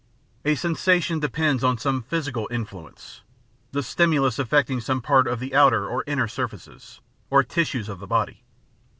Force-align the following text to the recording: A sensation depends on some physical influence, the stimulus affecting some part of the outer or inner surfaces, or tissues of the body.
A 0.45 0.55
sensation 0.55 1.19
depends 1.19 1.63
on 1.63 1.77
some 1.77 2.01
physical 2.01 2.47
influence, 2.49 3.21
the 3.71 3.83
stimulus 3.83 4.39
affecting 4.39 4.81
some 4.81 4.99
part 4.99 5.27
of 5.27 5.39
the 5.39 5.53
outer 5.53 5.87
or 5.87 6.03
inner 6.07 6.27
surfaces, 6.27 7.01
or 7.29 7.43
tissues 7.43 7.87
of 7.87 7.99
the 7.99 8.07
body. 8.07 8.41